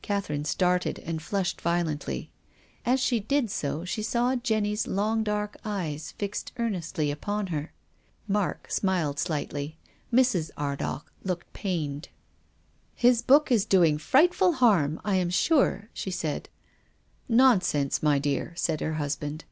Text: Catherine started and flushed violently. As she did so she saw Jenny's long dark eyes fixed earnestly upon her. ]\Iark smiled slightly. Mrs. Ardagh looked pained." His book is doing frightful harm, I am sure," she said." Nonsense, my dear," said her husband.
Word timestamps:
Catherine 0.00 0.46
started 0.46 1.00
and 1.00 1.20
flushed 1.20 1.60
violently. 1.60 2.30
As 2.86 2.98
she 2.98 3.20
did 3.20 3.50
so 3.50 3.84
she 3.84 4.02
saw 4.02 4.34
Jenny's 4.34 4.86
long 4.86 5.22
dark 5.22 5.54
eyes 5.66 6.12
fixed 6.12 6.50
earnestly 6.56 7.10
upon 7.10 7.48
her. 7.48 7.74
]\Iark 8.26 8.70
smiled 8.70 9.18
slightly. 9.18 9.76
Mrs. 10.10 10.50
Ardagh 10.56 11.02
looked 11.24 11.52
pained." 11.52 12.08
His 13.06 13.20
book 13.20 13.52
is 13.52 13.66
doing 13.66 13.98
frightful 13.98 14.52
harm, 14.54 14.98
I 15.04 15.16
am 15.16 15.28
sure," 15.28 15.90
she 15.92 16.10
said." 16.10 16.48
Nonsense, 17.28 18.02
my 18.02 18.18
dear," 18.18 18.54
said 18.56 18.80
her 18.80 18.94
husband. 18.94 19.44